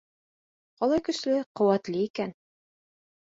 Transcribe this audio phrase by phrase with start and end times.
[0.79, 2.33] Ҡалай көслө, ҡеүәтле икән.